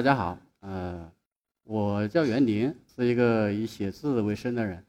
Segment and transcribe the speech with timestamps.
[0.00, 1.12] 大家好，呃，
[1.64, 4.82] 我叫袁林，是一个以写字为生的人。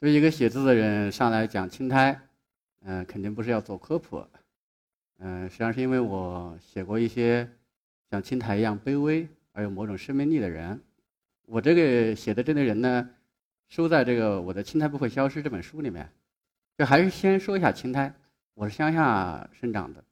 [0.00, 2.18] 对一个写字的人上来讲青苔，
[2.80, 4.26] 嗯、肯定不是要做科普，
[5.18, 7.46] 嗯、实际上是因为我写过一些
[8.10, 10.80] 像青苔一样卑微而有某种生命力的人。
[11.44, 13.10] 我这个写的这类人呢，
[13.68, 16.10] 收在这个我的《青苔不会消失》这本书里面。
[16.78, 18.10] 就还是先说一下青苔，
[18.54, 20.02] 我是乡下生长的，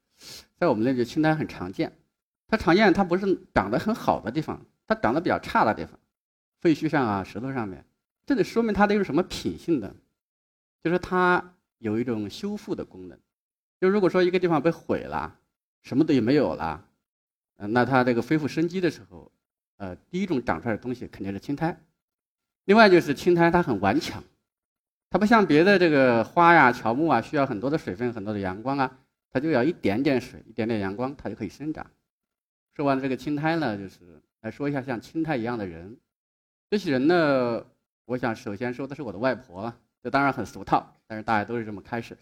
[0.59, 1.91] 在我们那里青苔很常见。
[2.47, 5.99] 它常见，它不是长得很好的地方，它长得比较差的地方，
[6.61, 7.83] 废墟上啊、石头上面，
[8.25, 9.95] 这得说明它的有什么品性的，
[10.83, 13.17] 就是它有一种修复的功能。
[13.79, 15.37] 就如果说一个地方被毁了，
[15.81, 16.85] 什么都也没有了，
[17.57, 19.31] 呃，那它这个恢复生机的时候，
[19.77, 21.77] 呃，第一种长出来的东西肯定是青苔。
[22.65, 24.23] 另外就是青苔它很顽强，
[25.09, 28.97] 它不像别的这个花呀、乔木啊，需要很多的水分、很多的阳光啊，
[29.29, 31.85] 它就要一点点水、一点点阳光，它就可以生长。
[32.75, 35.97] 说完这个青苔呢，就是来说一下像青苔一样的人。
[36.69, 37.65] 这些人呢，
[38.03, 39.73] 我想首先说的是我的外婆，
[40.03, 42.21] 这当然很俗套，但是大家都是这么开始的。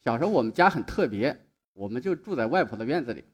[0.00, 1.38] 小时候我们家很特别，
[1.72, 3.24] 我们就住在外婆的院子里。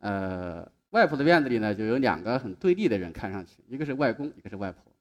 [0.00, 4.92] 呃，外婆的院子里呢，就有两个很对立的人，看上去一个是外公，一个是外婆。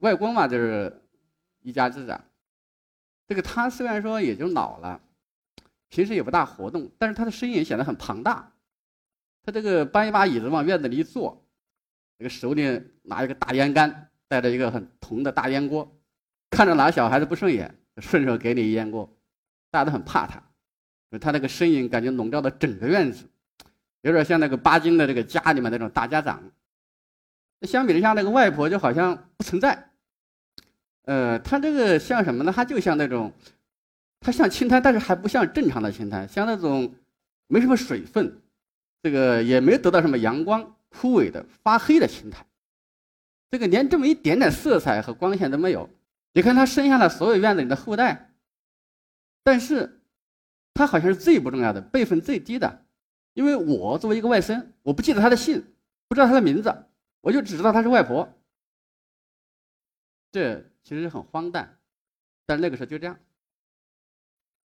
[0.00, 1.00] 外公嘛，就是
[1.62, 2.22] 一家之长。
[3.26, 5.00] 这个他虽然说也就老了，
[5.88, 8.50] 平时也不大活动，但是他的身影显得很庞大。
[9.44, 11.46] 他这个搬一把椅子往院子里一坐，
[12.18, 15.96] 这个手里拿一个大烟杆，带着一个很铜的大烟锅，
[16.48, 19.14] 看着哪小孩子不顺眼，顺手给你一烟锅，
[19.70, 20.42] 大家都很怕他。
[21.20, 23.24] 他那个身影感觉笼罩了整个院子，
[24.00, 26.42] 有点像那个巴金的这个家里面那种大家长。
[27.62, 29.90] 相比之下，那个外婆就好像不存在。
[31.04, 32.50] 呃，他这个像什么呢？
[32.50, 33.32] 他就像那种，
[34.20, 36.94] 他像青苔，但是还不像正常的青苔，像那种
[37.46, 38.40] 没什么水分。
[39.04, 42.46] 这个也没得到什么阳光，枯萎的、发黑的青苔，
[43.50, 45.90] 这个连这么一点点色彩和光线都没有。
[46.32, 48.34] 你看他生下了所有院子里的后代，
[49.42, 50.00] 但是，
[50.72, 52.86] 他好像是最不重要的，辈分最低的。
[53.34, 55.62] 因为我作为一个外甥，我不记得他的姓，
[56.08, 56.74] 不知道他的名字，
[57.20, 58.32] 我就只知道他是外婆。
[60.32, 61.78] 这其实很荒诞，
[62.46, 63.20] 但那个时候就这样。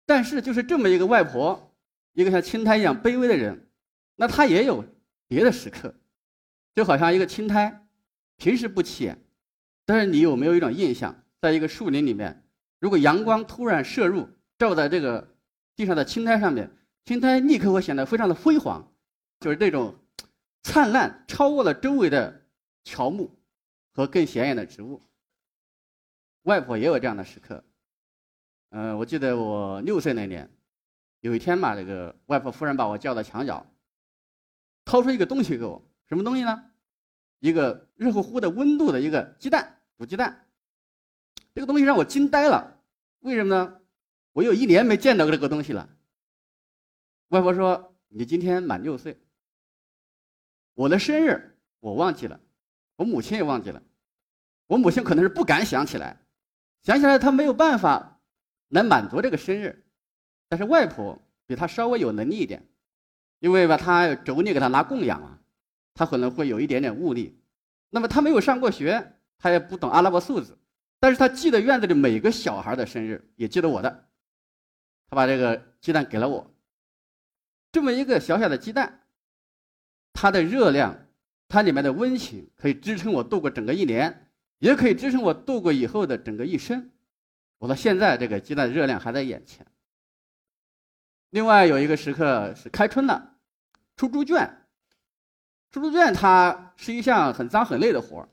[0.06, 1.74] 但是就是这么一个外婆，
[2.12, 3.66] 一个像青苔一样卑微的人。
[4.20, 4.84] 那他也有
[5.26, 5.94] 别的时刻，
[6.74, 7.86] 就好像一个青苔，
[8.36, 9.18] 平时不起眼，
[9.86, 12.44] 但是你有没有一种印象，在一个树林里面，
[12.80, 14.28] 如果阳光突然射入，
[14.58, 15.34] 照在这个
[15.74, 16.70] 地上的青苔上面，
[17.06, 18.92] 青苔立刻会显得非常的辉煌，
[19.40, 19.94] 就是这种
[20.64, 22.44] 灿烂，超过了周围的
[22.84, 23.40] 乔木
[23.94, 25.00] 和更显眼的植物。
[26.42, 27.64] 外婆也有这样的时刻，
[28.68, 30.50] 嗯，我记得我六岁那年，
[31.20, 33.66] 有一天嘛，这个外婆忽然把我叫到墙角。
[34.90, 36.64] 掏出一个东西给我，什么东西呢？
[37.38, 40.48] 一个热乎乎的、温度的一个鸡蛋，煮鸡蛋。
[41.54, 42.76] 这个东西让我惊呆了，
[43.20, 43.80] 为什么呢？
[44.32, 45.88] 我有一年没见到过这个东西了。
[47.28, 49.16] 外婆说：“你今天满六岁。”
[50.74, 52.40] 我的生日我忘记了，
[52.96, 53.80] 我母亲也忘记了。
[54.66, 56.20] 我母亲可能是不敢想起来，
[56.82, 58.20] 想起来她没有办法
[58.70, 59.86] 来满足这个生日，
[60.48, 62.66] 但是外婆比她稍微有能力一点。
[63.40, 65.40] 因为吧，他妯娌给他拿供养啊，
[65.94, 67.42] 他可能会有一点点悟力。
[67.90, 70.56] 那么他没有上过学，他也不懂阿拉伯数字，
[71.00, 74.08] 但是他记得院子里每个小孩的生日，也记得我的。
[75.08, 76.54] 他把这个鸡蛋给了我，
[77.72, 79.00] 这么一个小小的鸡蛋，
[80.12, 81.08] 它的热量，
[81.48, 86.90] 它里面的温情，可以支撑我度过整个一年，也可以支撑我度过以后的整个一生。
[87.58, 89.66] 我到现在，这个鸡蛋的热量还在眼前。
[91.30, 93.29] 另外有一个时刻是开春了，
[94.00, 94.50] 出猪圈。
[95.70, 98.26] 出猪圈它是一项很脏很累的活，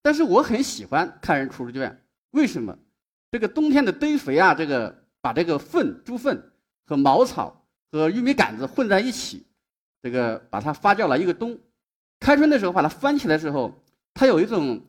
[0.00, 2.04] 但是我很喜欢看人出猪圈。
[2.30, 2.78] 为什么？
[3.32, 6.52] 这个冬天的堆肥啊，这个把这个粪、猪粪
[6.86, 9.44] 和茅草和玉米杆子混在一起，
[10.00, 11.58] 这个把它发酵了一个冬。
[12.20, 14.80] 开春的时候把它翻起来的时候，它有一种，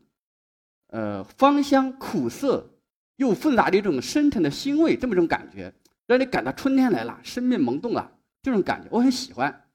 [0.89, 2.69] 呃，芳香苦涩
[3.15, 5.73] 又混杂的一种深沉的腥味，这么一种感觉。
[6.05, 8.11] 让你感到春天来了，生命萌动了，
[8.43, 9.65] 这种感觉我很喜欢，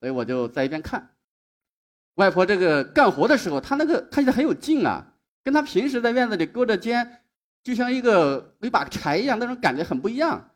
[0.00, 1.14] 所以我就在一边看。
[2.14, 5.14] 外婆这个干活的时候，她那个看起来很有劲啊，
[5.44, 7.22] 跟她平时在院子里勾着肩，
[7.62, 10.50] 就像一个一把柴一样，那种感觉很不一样。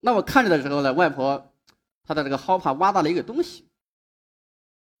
[0.00, 1.54] 那我看着的时候呢，外婆
[2.04, 3.68] 她的这个蒿耙挖到了一个东西，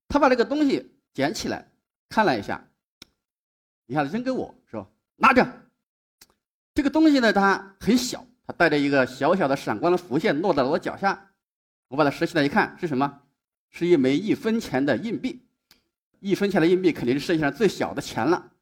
[0.08, 1.70] 她把这个东西捡起来
[2.08, 2.66] 看了一下，
[3.86, 5.46] 一下子扔给我说：“拿着。”
[6.74, 8.26] 这个东西呢，它很小。
[8.44, 11.30] 它带着一个小小的闪光的浮线落在了我脚下，
[11.86, 13.21] 我把它拾起来一看，是什么？
[13.72, 15.44] 是一枚一分钱的硬币。
[16.20, 18.52] 一分钱的硬币肯定是世界上最小的钱了。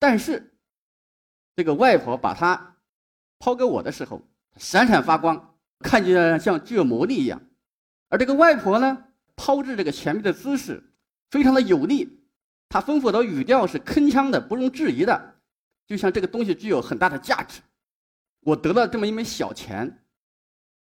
[0.00, 0.54] 但是，
[1.54, 2.76] 这个外婆把它
[3.38, 7.40] 抛给我的时候，闪闪发光，看起来像具有魔力一样。
[8.08, 9.04] 而这个外婆呢，
[9.36, 10.82] 抛掷这个钱币的姿势
[11.30, 12.20] 非常的有力，
[12.68, 15.36] 她丰富的语调是铿锵的，不容置疑的，
[15.86, 17.60] 就像这个东西具有很大的价值。
[18.40, 20.04] 我得了这么一枚小钱，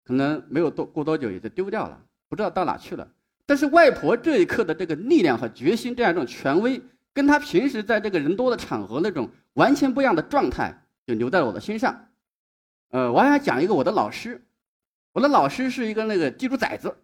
[0.03, 3.11] 可能没有多过多久也就丢掉了，不知道到哪去了。
[3.45, 6.81] 但是外婆这一刻的这个力量和决心，这样一种权威，
[7.13, 12.09] 跟她平时在这个人多的场合那种完全不一样的状态，就留在了我的心上。
[12.89, 14.45] 呃，我还想讲一个我的老师，
[15.13, 16.95] 我的老师是一个那个地主崽子，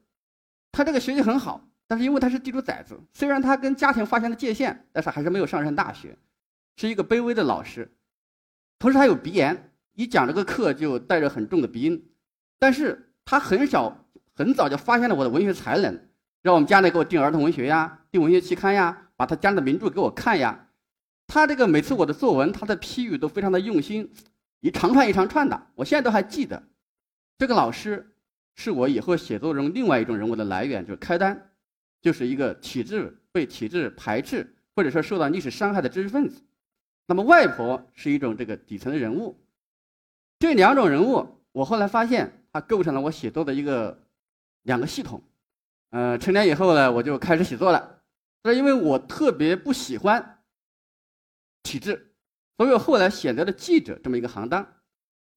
[0.72, 6.18] 他这个学习很好，但是因为他是地主崽子，虽然他跟家庭划线的界限，但是还是没有上上大学，
[6.78, 7.92] 是一个卑微的老师。
[8.80, 12.10] 同时他有鼻炎，一讲这个课就带着很重的鼻音，
[12.58, 16.08] 但是他很少很早就发现了我的文学才能。
[16.42, 20.70] 让我们家里给我订儿童文学呀，订文学期刊呀，把他家的名著给我看呀。
[21.28, 24.12] 他这个每次我的作文，他的批语都非常的用心，
[24.60, 26.62] 一长串一长串的，我现在都还记得。
[27.38, 28.16] 这个老师
[28.56, 31.52] 是我以后写作中另外一种人物的来源，就是开单，
[32.02, 36.42] 就是一个体制被体制排斥或者说受到历史伤害的知识分子。
[37.06, 39.40] 那么外婆是一种这个底层的人物，
[40.40, 44.08] 这两种人物，我后来发现，它构成了我写作的一个
[44.64, 45.22] 两个系统。
[45.92, 48.02] 呃，成年以后呢，我就开始写作了。
[48.44, 50.40] 是因为我特别不喜欢
[51.62, 52.16] 体制，
[52.58, 54.66] 所以我后来选择了记者这么一个行当。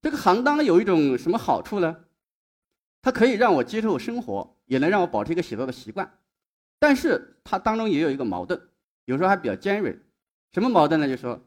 [0.01, 2.05] 这个行当有一种什么好处呢？
[3.03, 6.19] 它可以让我接受生活，也能让我保持一个写作的习惯。
[6.79, 8.71] 但是它当中也有一个矛盾，
[9.05, 10.01] 有时候还比较尖锐。
[10.53, 11.07] 什么矛盾呢？
[11.07, 11.47] 就是说，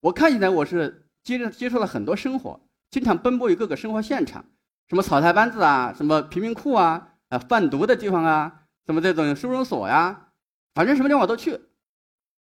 [0.00, 2.60] 我看起来我是接着接触了很多生活，
[2.90, 4.44] 经常奔波于各个生活现场，
[4.88, 7.17] 什么草台班子啊，什么贫民窟啊。
[7.28, 10.30] 啊，贩毒的地方啊，什么这种收容所呀，
[10.74, 11.60] 反正什么地方我都去。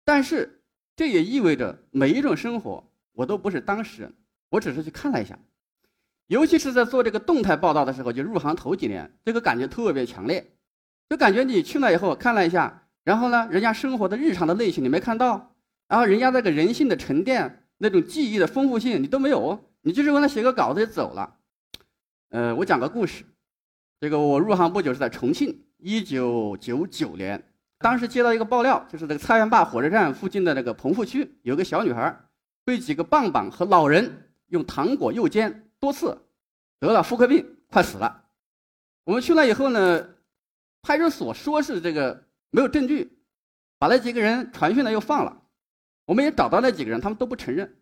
[0.04, 0.62] 但是
[0.96, 4.14] 这也意味着每一种生活我都不是当事人，
[4.50, 5.38] 我只是去看了一下。
[6.26, 10.54] 尤其是在做这个动态报道的时候，就入行头几年，这个感觉特别强烈，
[11.08, 15.54] 就感觉你去了以后看了一下，然后呢，人家生活的日常的类型你没看到，
[15.87, 21.37] 然后人家那个人性的沉淀、那种记忆的丰富性你都没有，你就是为了写个稿子就走了。
[22.30, 23.25] 呃，我讲个故事。
[24.00, 27.43] 这个我入行不久是在重庆，一九九九年，
[27.79, 32.19] 当时接到一个爆料，就是这个菜园坝火车站附近的那个棚户区，有个小女孩
[32.64, 36.19] 被几个棒棒和老人用糖果诱奸多次，
[36.81, 38.25] 得了妇科病，快死了。
[39.05, 40.08] 我们去了以后呢，
[40.82, 43.19] 派出所说是这个没有证据，
[43.79, 45.43] 把那几个人传讯了又放了。
[46.06, 47.76] 我们也找到那几个人，他们都不承认。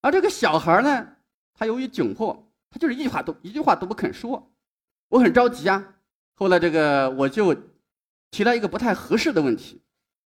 [0.00, 1.08] 而这个小孩呢，
[1.54, 4.50] 他由于窘迫，他就是一句话都一句话都不肯说。
[5.08, 5.96] 我很着急啊！
[6.34, 7.54] 后来这个我就
[8.30, 9.82] 提了一个不太合适的问题。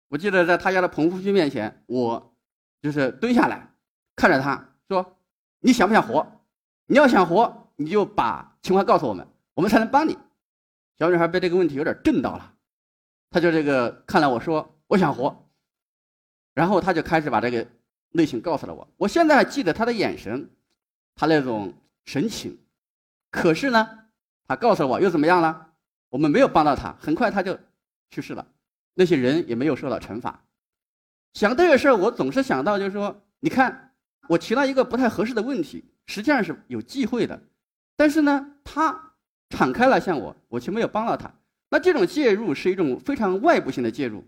[0.07, 2.35] 我记得在他家的棚户区面前，我
[2.81, 3.73] 就是蹲下来
[4.15, 5.17] 看着他说
[5.61, 6.25] ：“你想不想活？
[6.87, 10.17] 你要想活，你就把情况告诉我们，我们才能帮你。”
[10.97, 12.53] 小女孩被这个问题有点震到了，
[13.29, 15.49] 她就这个看了我说：“我想活。”
[16.53, 17.67] 然后她就开始把这个
[18.11, 18.87] 内情告诉了我。
[18.97, 20.49] 我现在还记得她的眼神，
[21.15, 21.73] 她那种
[22.05, 22.57] 神情。
[23.29, 24.00] 可是呢？
[24.51, 25.65] 他告诉我又怎么样了？
[26.09, 27.57] 我们没有帮到他，很快他就
[28.09, 28.45] 去世了，
[28.95, 30.43] 那些人也没有受到惩罚。
[31.33, 33.93] 想这个事儿，我总是想到，就是说，你看，
[34.27, 37.41] 我提了一个不太合适的问题，实际上是有忌讳的，
[37.95, 39.13] 但是呢，他
[39.51, 41.33] 敞开了向我，我却没有帮到他。
[41.69, 44.21] 那这种介入是一种非常外部性的介入。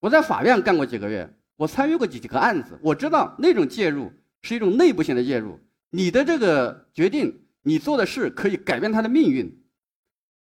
[0.00, 5.58] 我在法院干过几个月，我参与过几几个案子，我知道那种介入是一种内部性的介入。
[5.88, 9.58] 你的这个决定，你做的事可以改变他的命运。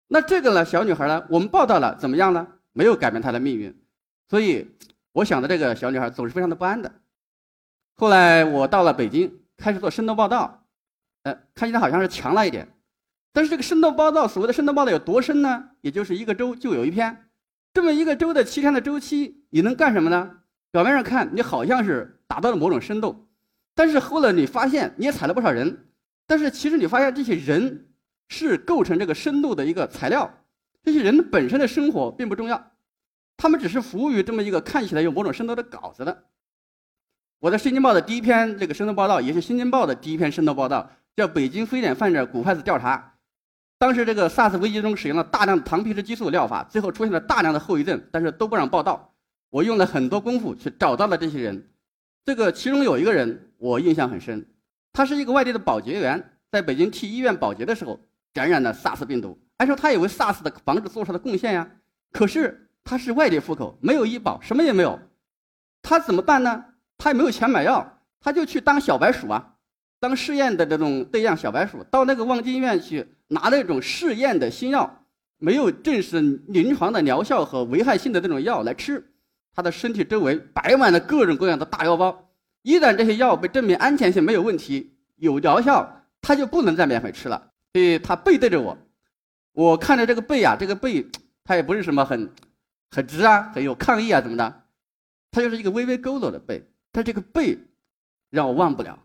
[0.09, 2.47] 那这个呢，小女孩呢，我们报道了，怎么样呢？
[2.73, 3.75] 没有改变她的命运，
[4.29, 4.77] 所以
[5.13, 6.93] 我想的这个小女孩总是非常的不安的。
[7.97, 10.65] 后来我到了北京，开始做深度报道，
[11.23, 12.69] 呃，看起来好像是强了一点，
[13.33, 15.71] 但是这个深度报道，所谓的深度报道有多深呢？
[15.81, 17.29] 也就是一个周就有一篇，
[17.75, 20.39] 这么一个周的七天的周期，你能干什么呢？
[20.71, 23.29] 表面上看你好像是达到了某种深度，
[23.75, 25.89] 但是后来你发现你也踩了不少人，
[26.27, 27.83] 但是其实你发现这些人。
[28.29, 30.33] 是构成这个深度的一个材料，
[30.83, 32.73] 这些人本身的生活并不重要，
[33.37, 36.25] 他们只是服务于这么一个看起来有某种深度的稿子的。
[37.39, 42.97] 我在《新京报》的第一篇这个深度报道，也是《新京报》的第一篇深度报道，叫《北京非典患者骨坏死调查》。
[43.79, 49.15] 当时这个 SARS 危机中使用了大量的糖皮质激素疗法，最后出现了大量的后遗症，但是都不让报道。
[49.51, 51.71] 我用了很多功夫去找到了这些人，
[52.25, 54.47] 这个其中有一个人我印象很深，
[54.95, 58.01] 他是一个外地的保洁员，在北京替医院保洁的时候。
[58.37, 61.67] 感染了 SARS 病毒，按说他也为 SARS 的防治做出了贡献呀。
[62.13, 65.01] 可是他是外地户口，没有医保，什么也没有，
[65.81, 66.67] 他怎么办呢？
[66.99, 69.55] 他也没有钱买药，他就去当小白鼠啊，
[69.99, 75.07] 当试验的这种对象小白鼠，到那个望京医院去拿那种试验的新药，
[75.39, 79.15] 没有证实临床的疗效和危害性的这种药来吃，
[79.55, 82.29] 他的身体周围摆满了各种各样的大药包，
[82.61, 87.53] 一旦这些药被证明安全性没有问题，有疗效，他就不能再免费吃了。
[87.77, 88.79] 所以他背对着我，
[89.53, 91.07] 我看着这个背啊，这个背，
[91.45, 92.33] 他也不是什么很。
[92.91, 94.63] 很直啊，很有抗议啊，怎么的？
[95.31, 97.59] 他就是一个微微佝偻的背，但这个背
[98.31, 98.99] 让我忘不了。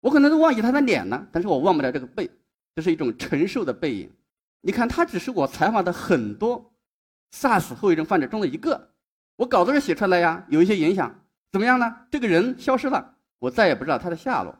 [0.00, 2.28] 我可能都忘记他的脸了，但是我忘不了这个背，
[2.74, 4.12] 这是一种承受的背影。
[4.60, 6.70] 你看，他只是我采访的很多
[7.32, 8.90] SARS 后遗症患者中的一个。
[9.36, 11.96] 我稿子上写出来呀，有一些影响，怎么样呢？
[12.10, 14.54] 这个人消失了，我再也不知道他的下落。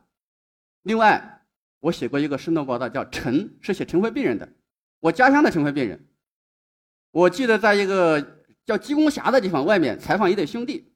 [0.84, 1.38] 另外，
[1.80, 4.49] 我写过一个生动报道，叫《尘》，是写尘肺病人的，
[5.00, 6.06] 我家乡的尘肺病人。
[7.11, 8.37] 我记得在一个。
[8.68, 10.92] 叫鸡公峡的地方，外面采访一对兄弟。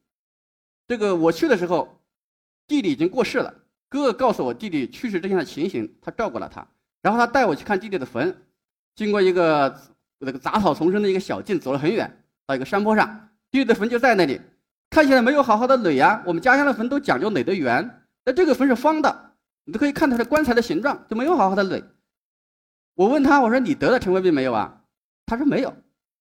[0.87, 2.03] 这个我去的时候，
[2.67, 3.51] 弟弟已经过世了。
[3.89, 6.67] 哥哥告诉我弟弟去世之前的情形，他照顾了他。
[7.01, 8.43] 然后他带我去看弟弟的坟，
[8.95, 9.75] 经过一个
[10.19, 14.39] 那个杂草丛生的一个小径，走了很远，到一个山坡上，弟弟的坟就在那里，
[14.91, 16.21] 看起来没有好好的垒啊。
[16.27, 19.32] 我们家乡的坟都讲究垒得圆，那这个坟是方的，
[19.65, 21.83] 你都可以看它的棺材的形状，就没有好好的垒。
[22.95, 24.83] 我问他，我说你得了尘肺病没有啊？
[25.25, 25.75] 他说没有。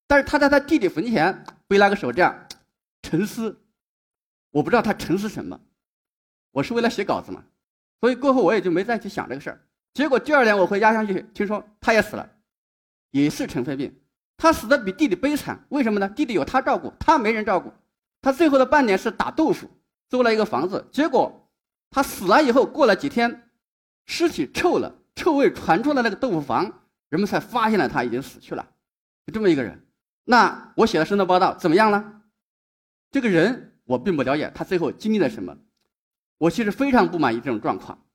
[0.07, 2.47] 但是他在他弟弟坟前背那个手这样
[3.03, 3.63] 沉思，
[4.51, 5.59] 我不知道他沉思什么。
[6.51, 7.43] 我是为了写稿子嘛，
[8.01, 9.61] 所以过后我也就没再去想这个事儿。
[9.95, 12.29] 结果第二年我回家乡去，听说他也死了，
[13.11, 13.95] 也是尘肺病。
[14.37, 16.09] 他死的比弟弟悲惨，为什么呢？
[16.09, 17.73] 弟弟有他照顾，他没人照顾。
[18.21, 19.69] 他最后的半年是打豆腐，
[20.09, 20.87] 租了一个房子。
[20.93, 21.42] 结果
[21.93, 23.51] 他死了以后，过了几天，
[24.07, 26.65] 尸体臭了，臭味传出了那个豆腐房，
[27.11, 28.67] 人们才发现了他已经死去了。
[29.27, 29.87] 就这么一个人。
[30.25, 32.23] 那我写的深度报道怎么样了？
[33.11, 35.57] 这个人我并不了解，他最后经历了什么？
[36.39, 38.07] 我其实非常不满意这种状况。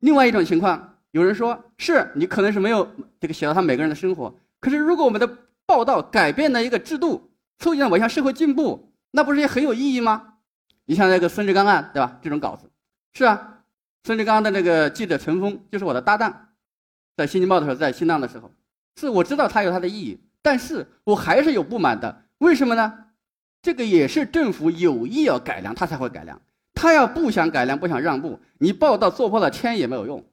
[0.00, 10.31] 另外一种情况，有人说是你可能是没有这个写到他每个人的生活，可是如果我们的报道改变了一个制度，促进了某项社会进步，那不是也很有意义吗？
[10.84, 12.18] 你像那个孙志刚案，对吧？
[12.22, 12.70] 这种稿子
[13.12, 13.62] 是啊，
[14.04, 16.48] 孙志刚的那个记者陈峰就是我的搭档，
[17.16, 18.50] 在《新京报》的时候，在新浪的时候，
[18.96, 20.20] 是我知道他有他的意义。
[20.42, 23.06] 但是我还是有不满的，为什么呢？
[23.62, 26.40] 这个也是政府有意要改良，他才会改良。
[26.74, 30.24] 他要不想改良，不想让步，你报道做破了天也没有用。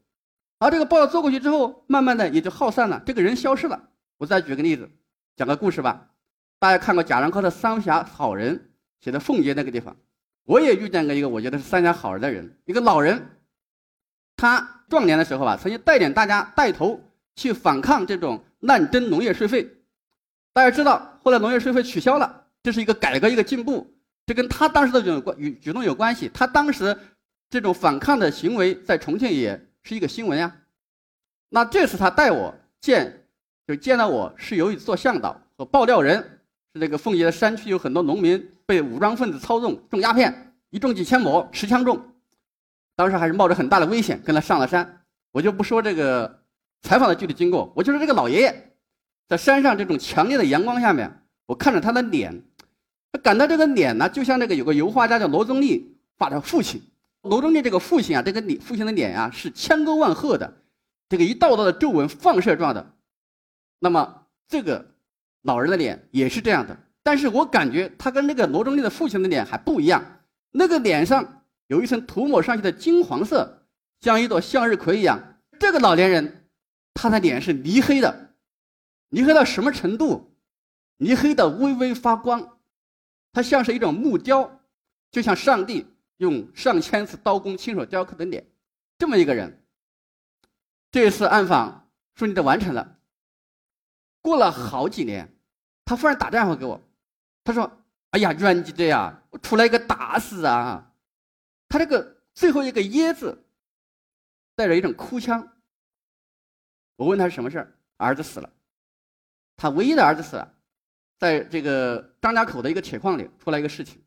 [0.57, 3.89] 而这个报道做过去之后，慢慢的也就耗散了，这个人消失了。
[4.17, 4.89] 我再举个例子，
[5.35, 6.07] 讲个故事吧。
[6.57, 8.57] 大家看过贾樟柯的《三峡好人》，
[8.99, 9.95] 写的奉节那个地方，
[10.49, 13.23] 我也遇见过一个我觉得是三峡好人的人，一个老人。
[14.35, 16.99] 他壮年的时候吧，曾经带领大家带头
[17.35, 19.69] 去反抗这种滥征农业税费。
[20.51, 23.93] 大家知道，后来农业税费取消了，这是一个改革，一个进步。
[24.25, 26.31] 这跟他当时的这种关与举动有关系。
[26.33, 26.97] 他当时
[27.47, 30.55] 这种反抗的行为，在重庆也是一个新闻呀。
[31.49, 33.27] 那这次他带我见，
[33.67, 36.38] 就见到我是由于做向导和爆料人，
[36.73, 41.99] 是这个奉节的山区有很多农民被武装分子操纵种鸦片，一种几千亩，持枪种。
[42.95, 45.03] 当时还是冒着很大的危险跟他上了山。
[45.31, 46.43] 我就不说这个
[46.81, 48.73] 采访的具体经过，我就说这个老爷爷。
[49.27, 52.43] 在山上这种强烈的阳光下面，我看着他的脸，
[53.11, 56.81] 他感到这个脸呢，就像那个有个油画家叫罗宗立画的父亲。
[57.21, 60.61] 罗宗立这个父亲啊，这个脸父亲的脸啊是千沟万壑的，
[61.09, 62.93] 这个一道道的皱纹放射状的。
[63.79, 64.93] 那么这个
[65.43, 70.03] 老人的脸也是这样的，但是我感觉他跟那个罗中立的父亲的脸还不一样。
[70.51, 73.67] 那个脸上有一层涂抹上去的金黄色，
[74.01, 75.37] 像一朵向日葵一样。
[75.59, 76.49] 这个老年人，
[76.93, 78.35] 他的脸是泥黑的。
[79.09, 80.35] 泥黑到什么程度？
[80.97, 82.59] 泥黑的微微发光，
[83.31, 84.59] 它像是一种木雕，
[85.11, 88.45] 就像上帝用上千次刀工亲手雕刻的脸。
[88.97, 89.63] 这么一个人，
[90.91, 92.98] 这次暗访顺利的完成了。
[94.21, 95.31] 过了好几年，
[95.85, 96.81] 他忽然打电话给我，
[97.43, 97.71] 他说
[98.11, 100.93] ：“哎呀，阮记者呀，我出来一个大事啊！”
[101.69, 103.45] 他这个最后一个“耶”字，
[104.55, 105.47] 带着一种哭腔。
[106.95, 108.49] 我问他是什么事儿，儿子死了。
[109.55, 110.53] 他唯一的儿子死了，
[111.17, 114.01] 在这个张家口的一个铁矿里出来一个事情，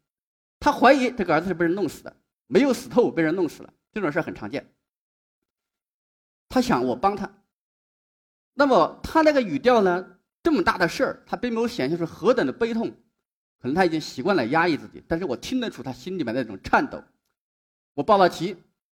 [0.60, 2.16] 他怀疑这个儿子是被人弄死的，
[2.46, 4.72] 没有死透，被人弄死了，这种事很常见。
[6.48, 7.32] 他想我帮他，
[8.54, 10.06] 那么他那个语调呢，
[10.42, 12.90] 这么大的事儿，他并没有显现出何等的悲痛，
[13.60, 17.02] 可能他已经习惯了压抑自己，但是我听得出他心里面那种颤抖。
[17.94, 18.54] 我报了题，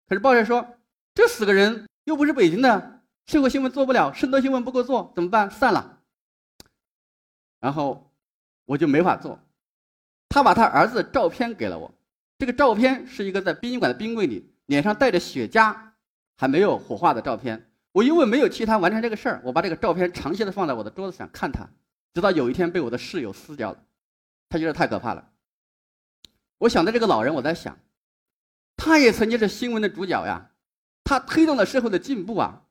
[0.09, 0.67] 可是报社说
[1.15, 5.51] 这死个人又不是北京的，社会新闻做不了，深度新闻不够做，怎么办？
[5.51, 6.01] 散了。
[7.61, 8.11] 然后
[8.65, 9.39] 我就没法做。
[10.29, 11.95] 他把他儿子的照片给了我，
[12.39, 15.77] 这个照片是一个在殡仪馆的冰柜里，脸上带着雪茄，
[16.37, 17.72] 还没有火化的照片。
[17.93, 21.69] 我因为没有替他完成这个事儿，我把这个照片长期的放在我的桌子上看他，
[22.15, 23.85] 直到有一天被我的室友撕掉了，
[24.49, 25.31] 他觉得太可怕了。
[26.59, 27.79] 我想到这个老人，我在想，
[28.77, 30.51] 他也曾经是新闻的主角呀，
[31.05, 32.63] 他推动了社会的进步啊，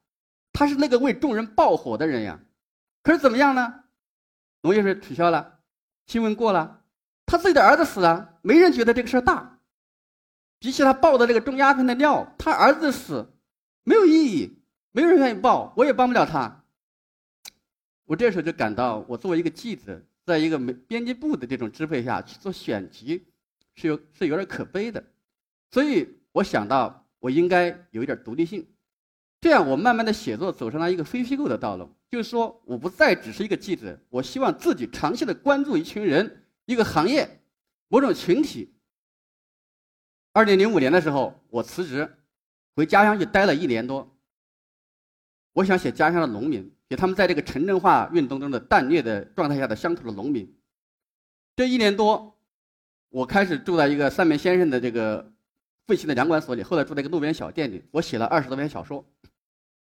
[0.54, 2.40] 他是那个为众人爆火的人呀。
[3.04, 3.84] 可是怎么样呢？
[4.62, 5.60] 农业税取消了，
[6.08, 6.84] 新闻过了，
[7.26, 9.60] 他自己的儿子死了，没人觉得这个事儿大。
[10.60, 13.34] 比起他爆的这个种鸦片的料，他儿子死
[13.84, 14.61] 没有意义。
[14.92, 16.64] 没有人愿意报，我也帮不了他。
[18.06, 23.26] 我这时候就感到，我作为一个记者，在一个没编辑部的这种支配下去做选题，
[23.76, 25.02] 是有是有点可悲的。
[25.72, 28.68] 所以我想到，我应该有一点独立性，
[29.40, 31.90] 这样我慢慢的写作走上了一个非虚构的道路。
[32.10, 37.42] 就是说，我不再只是一个记者，我希望自己长期的关注一群人、一个行业、
[37.88, 38.74] 某种群体。
[40.34, 42.18] 二零零五年的时候，我辞职，
[42.76, 44.18] 回家乡去待了一年多。
[45.54, 50.56] 我想写家乡的农民，写他们在这个城镇化运动中的淡劣的状态下的乡土的农民。
[51.56, 52.38] 这一年多，
[53.10, 55.34] 我开始住在一个三面先生的这个
[55.88, 57.84] 废弃的粮管所里，后来住在一个路边小店里。
[57.92, 59.06] 我写了二十多篇小说，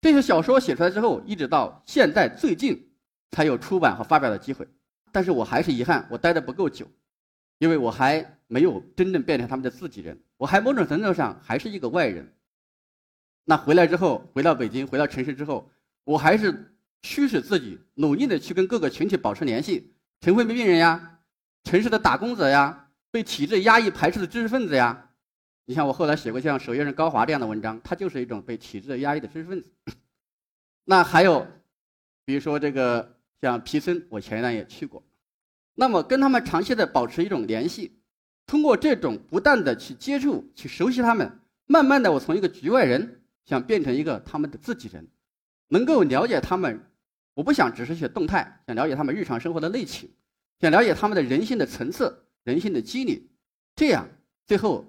[0.02, 2.92] 这些小说写出来之后，一直到现在最近
[3.32, 4.68] 才有出版和发表的机会。
[5.14, 6.86] 但是我还是遗憾，我待的不够久，
[7.60, 12.36] 因为我还没有真正变成他们的自己人，我还某种程度上还是一个外人。
[13.46, 15.70] 那回来之后，回到北京，回到城市之后，
[16.06, 21.20] 我还是驱使自己努力的去跟各个群体保持联系，尘肺病病人呀，
[21.64, 25.10] 城市的打工者呀，被体制压抑排斥的知识分子呀。
[25.66, 29.72] 你像我后来写过像守夜人高华这样的文章，他就是一种被体制压抑的知识分子。
[30.86, 31.46] 那还有，
[32.26, 35.04] 比如说这个像皮森，我前一段也去过。
[35.76, 38.00] 那么跟他们长期的保持一种联系，
[38.46, 43.23] 通过这种不断的去接触、去熟悉他们，慢慢的我从一个局外人。
[43.46, 45.08] 想变成一个他们的自己人，
[45.68, 46.80] 能够了解他们。
[47.36, 50.10] 我不想只是写动态，想了解他们日常生活的内情，
[50.60, 53.32] 想了解他们的人性的层次、人性的机理，
[53.76, 54.08] 这样
[54.46, 54.86] 最后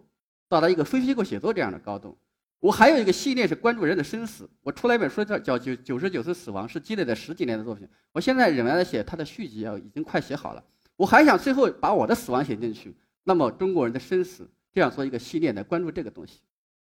[0.49, 2.19] 到达一个非虚构写作这样的高度。
[2.61, 7.89] 我还有一个系列是关注人的生死，我出来一本书叫叫九九十九次死亡，是积累了十几年的作品。
[8.13, 10.63] 我现在仍然在写它的续集啊，已经快写好了。
[10.97, 16.41] 我还想最后把我的死亡写进去，那么中国人的生死这样做一个系列来关注这个东西。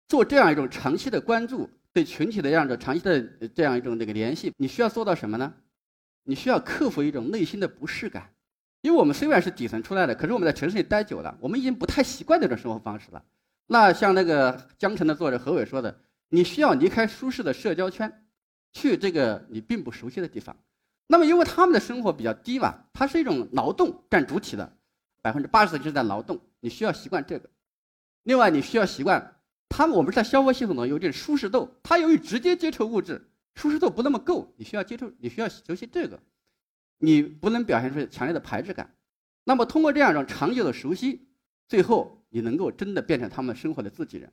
[0.07, 3.21] 做这样一种长期的关注，对群体的这样的长期的
[3.55, 5.53] 这样一种这个联系，你需要做到什么呢？
[6.23, 8.33] 你需要克服一种内心的不适感，
[8.81, 13.23] 因为我们虽然是底层出来的，可是我们在城市里待久了，我们已经不太习惯这种生活方式了。
[13.67, 18.25] 那像那个江城的作者何伟说的，你需要离开舒适的社交圈，
[18.73, 20.55] 去这个你并不熟悉的地方。
[21.07, 24.77] 那么因为他们的生活比较低嘛，它是一种劳动占主体的，
[25.21, 27.49] 百分之八十是在劳动，你需要习惯这个。
[28.23, 29.34] 另外，你需要习惯。
[29.69, 36.19] 他我们在消化系统中有点舒适度，它由于直接接触物质，舒适度不那么够，你需要接触，你需要熟悉这个，
[36.99, 38.95] 你不能表现出强烈的排斥感。
[39.43, 41.27] 那么通过这样一种长久的熟悉，
[41.67, 44.31] 最后你能够真的变成他们生活的自己人。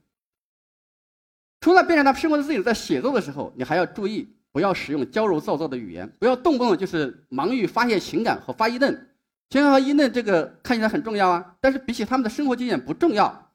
[1.60, 9.08] 除了变成他们生活的自己人，在写作的时候，你还要注意不要使用矫揉造作的语言，不要动不动就是忙于发泄情感和发议论。
[9.50, 13.51] 情感和议论这个看起来很重要啊，但是比起他们的生活经验不重要。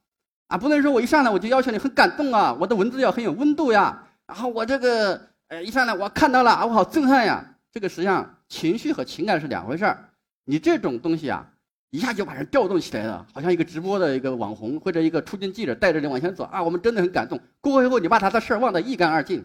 [0.48, 4.08] 啊，不能说我一上来我就要求你很感动啊，我的文字要很有温度呀。
[4.26, 7.56] 然后我这个，呃，一上来我看到了啊，我好震撼呀。
[7.72, 10.10] 这个实际上情绪和情感是两回事儿。
[10.46, 11.46] 你这种东西啊，
[11.90, 17.40] 一下就把人调动起来了，好像一个直播的一个网红或者一个出镜记者带着你往前走啊，我们真的很感动。
[17.60, 19.38] 过后以后，你把他的事儿忘得一干二净，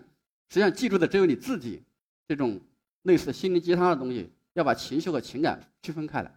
[0.49, 1.83] 实际上记住的只有你自己。
[2.29, 2.61] 这种
[3.03, 6.33] 类似心灵鸡汤的东西，要把情绪和情感区分开来。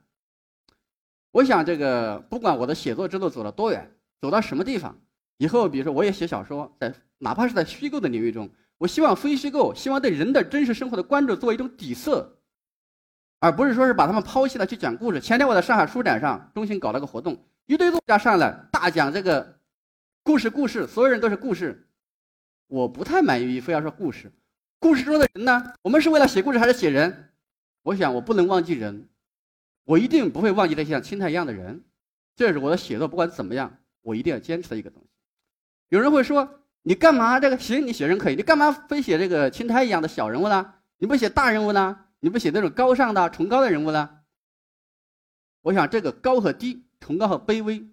[1.31, 3.91] 我想这个不管我的写作之路走了多远。
[4.21, 4.99] 走到什么地方，
[5.37, 12.39] 以后比如说我也写小说，在哪怕是在虚构的领域中，我希望非虚构，希望对人的真实生活的关注作为一种底色，
[13.39, 15.19] 而不是说是把他们抛弃了去讲故事。
[15.19, 19.59] 前天我在上海书展上，中心搞了个活动，一堆作家上来大讲这个
[20.23, 21.87] 故事，故事，所有人都是故事，
[22.67, 24.31] 我不太满意非要说故事，
[24.79, 25.73] 故事中的人呢？
[25.83, 27.33] 我们是为了写故事还是写人？
[27.83, 29.09] 我想我不能忘记人，
[29.83, 31.83] 我一定不会忘记那些像青苔一样的人，
[32.35, 33.77] 这是我的写作，不管怎么样。
[34.05, 35.09] 我一定要坚持的一个东西。
[35.89, 36.47] 有人会说
[36.83, 37.85] ：“你干嘛这个行？
[37.85, 40.73] 你写人可以，你干嘛非写这个青苔一样的小人物呢？
[40.99, 41.97] 你不写大人物呢？
[42.19, 44.07] 你不写那种高尚的、崇高的人物呢？”
[45.63, 47.83] 我想，这个高和低、崇高和卑微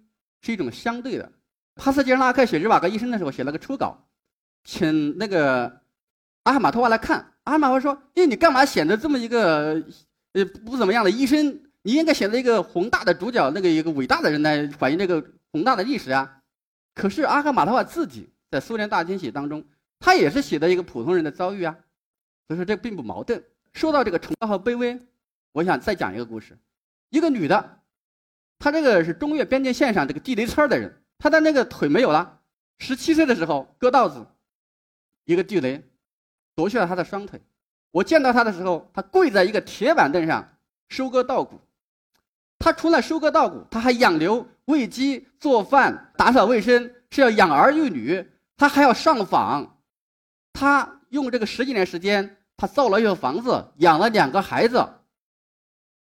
[0.41, 1.31] 是一种相对的。
[1.75, 4.07] 帕斯捷拉克写日瓦格医生的时候，写了个初稿，
[4.63, 5.81] 请那个
[6.43, 7.33] 阿哈马托娃来看。
[7.45, 9.83] 阿哈马托娃说：“哎，你干嘛显得这么一个
[10.33, 11.59] 呃不怎么样的医生？
[11.81, 15.21] 你应该写的一个宏大的主角，那个一个伟大的人来反映这个
[15.53, 16.41] 宏大的历史啊。
[16.93, 19.63] 可是阿赫玛托娃自己在苏联大清洗当中，
[19.99, 21.77] 他也是写的一个普通人的遭遇啊。
[22.47, 23.41] 所以说这并不矛盾。
[23.71, 24.99] 说到这个崇高和卑微，
[25.53, 26.57] 我想再讲一个故事。
[27.09, 27.79] 一个女的，
[28.59, 32.41] 她这个是中越边境线上这个地雷村的人，她的那个腿没有了，
[32.77, 34.27] 十七岁的时候割稻子，
[35.25, 35.83] 一个地雷
[36.53, 37.41] 夺去了她的双腿。
[37.89, 40.57] 我见到她的时候，她跪在一个铁板凳上
[40.89, 41.59] 收割稻谷。
[42.63, 49.79] 他除了收割稻谷，他还养牛、喂鸡、做饭、打扫卫生，是要养儿育女，他还要上访。
[50.53, 52.37] 他用这个十几年时间。
[52.55, 54.87] 他造了一个房子，养了两个孩子，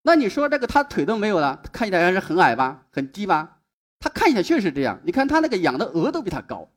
[0.02, 3.56] 那你说这个他腿都没有了，看起来还是很矮吧，很低吧？
[3.98, 5.00] 他看起来确实这样。
[5.02, 6.68] 你看他那个养的鹅都比他高，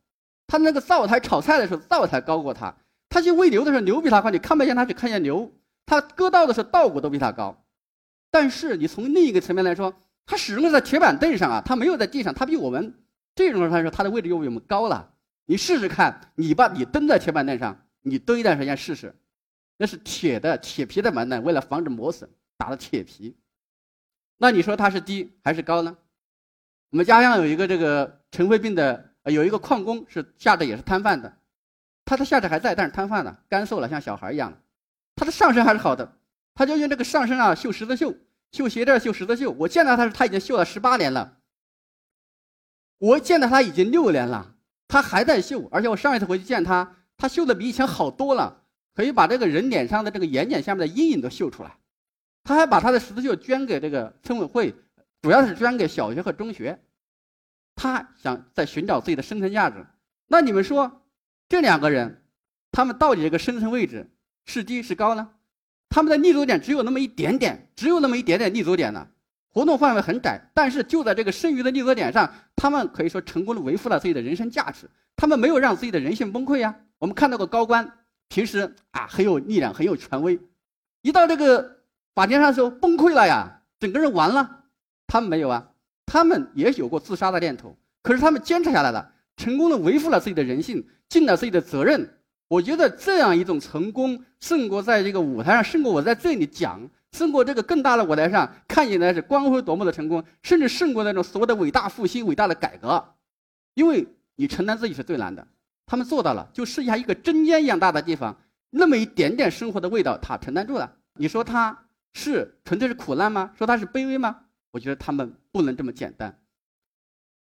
[0.47, 2.73] 他那个灶台炒菜的时候灶台高过他，
[3.09, 5.51] 他去喂牛的时候牛比他高，你看不见他只看见牛。
[5.85, 7.63] 他割稻的时候稻谷都比他高，
[8.35, 9.95] 但是你从另一个层面来说，
[10.25, 12.93] 他始终是在铁板凳上啊，他没有在地上，他比我们
[13.33, 15.13] 这种人来说，他的位置又比我们高了。
[15.45, 19.15] 你试试看，你把你蹲在铁板凳上，你蹲一段时间试试。
[19.77, 23.37] 那是铁的铁皮的门呢，为了防止磨损打的铁皮。
[24.37, 25.95] 那你说它是低还是高呢？
[26.89, 31.37] 我们家乡有一个这个尘肺病的，有一个矿工是下肢也是瘫痪的，
[32.03, 34.61] 他的下肢还在，但是瘫痪了，干瘦了，像小孩一样。
[35.15, 36.17] 他的上身还是好的，
[36.53, 38.13] 他就用这个上身啊绣十字绣，
[38.55, 39.51] 绣鞋垫，绣十字绣。
[39.51, 41.39] 我见到他时他已经绣了十八年了，
[42.97, 44.55] 我见到他已经六年了，
[44.87, 48.61] 他还在绣，而且我上一次回去见他，他绣的比以前好多了。
[48.95, 51.77] 可以把这个人脸上的这个眼睑下面的阴影都绣出来，
[52.45, 54.73] 他还把他的十字绣捐给这个村委会，
[55.21, 56.81] 主要是捐给小学和中学。
[57.75, 59.85] 他想在寻找自己的生存价值。
[60.27, 61.01] 那你们说，
[61.49, 62.23] 这两个人，
[62.71, 64.09] 他们到底这个生存位置
[64.45, 65.34] 是低是高呢？
[65.95, 69.07] 他们的立足点只有那么一点点，只有那么一点点立足点呢，
[69.53, 70.51] 活动范围很窄。
[70.53, 74.89] 但是就在这个剩余的立足点上，他们可以说成功的维护了自己的人生价值。
[75.15, 76.75] 他们没有让自己的人性崩溃呀。
[76.99, 77.89] 我们看到过高官。
[78.27, 80.37] 平时啊很有力量，很有权威，
[81.01, 81.77] 一到这个
[82.13, 84.65] 法庭上的时候崩溃了呀，整个人完了。
[85.07, 85.69] 他们没有啊，
[86.05, 92.17] 他们也有过自杀的念头，可是他们坚持下来了，成功的维护了自己的人性，尽了自己的责任。
[92.47, 103.15] 我觉得这样一种成功，胜过在这个舞台上，胜过我在这里讲，胜过这个更大的舞台上看起来是光辉夺目的成功，甚至胜过那种所谓的伟大复兴、伟大的改革，
[103.73, 105.47] 因为你承担自己是最难的。
[105.87, 108.35] 他们做到了，就剩下一个针尖一样大的地方，
[108.69, 110.91] 那么一点点生活的味道，他承担住了。
[111.13, 113.51] 你说他是纯粹是苦难吗？
[113.57, 114.41] 说他是卑微吗？
[114.71, 116.39] 我觉得他们不能这么简单。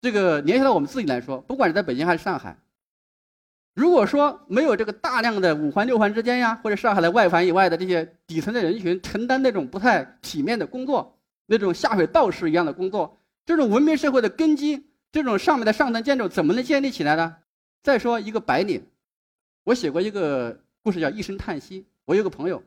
[0.01, 2.57] 这个联系到我们自己来说，不管是在北京还是上海，
[3.73, 17.37] 如果说没有这个大量的五环六环之间呀，或者上海的外环以外的这些底层的人群承担那种不太体面的工作，那种下水道士一样的工作，这种文明社会的根基，这种上面的上层建筑怎么能建立起来呢？
[17.81, 18.85] 再说一个白领，
[19.63, 21.81] 我写过一个故事叫《一声叹息》。
[22.05, 22.61] 我有个朋友，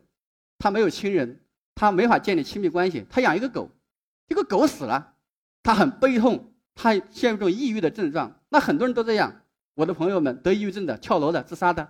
[0.59, 1.39] 他没有亲人，
[1.73, 3.05] 他没法建立亲密关系。
[3.09, 3.71] 他养一个狗，
[4.27, 5.13] 这个狗死了，
[5.63, 8.39] 他很悲痛，他陷入这种抑郁的症状。
[8.49, 9.41] 那很多人都这样，
[9.77, 11.87] 我的朋友们得抑郁症的、跳楼的、自杀的、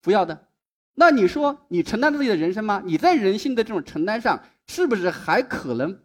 [0.00, 0.46] 服药的。
[0.94, 2.80] 那你说你承担自己的人生吗？
[2.84, 5.98] 你在人性的这种承担上，是不是还可能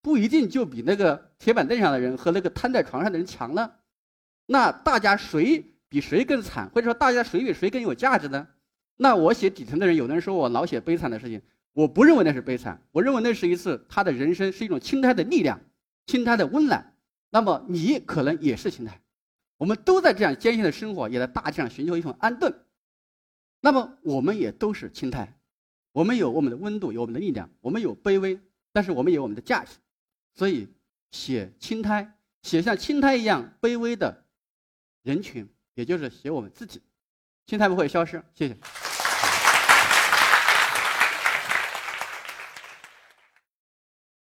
[0.00, 3.72] 不一定就比那个铁板凳上的人和那个瘫在床上的人强呢？
[4.46, 5.74] 那大家谁？
[5.90, 8.46] 比谁更惨，或者说大家谁比谁更有价值呢？
[8.98, 11.40] 那我写底层的人，有的人说我老写悲惨的事情，
[11.72, 15.58] 我不认为那是悲惨，我认为那是一次他的人生是一种青苔的力量，
[16.06, 16.94] 青苔的温暖。
[17.30, 19.00] 那么你可能也是青苔，
[19.58, 22.64] 我们都在这样艰辛的生活，也在大地上寻求一种安顿。
[23.60, 25.38] 那么我们也都是青苔，
[25.92, 28.40] 我们有我们的温度，有我们的力量，我们有卑微，
[28.72, 29.76] 但是我们有我们的价值。
[30.34, 30.66] 所以
[31.10, 34.24] 写青苔，写像青苔一样卑微的
[35.02, 35.46] 人群。
[35.74, 36.82] 也就是写我们自己，
[37.46, 38.20] 青苔不会消失。
[38.34, 38.87] 谢谢。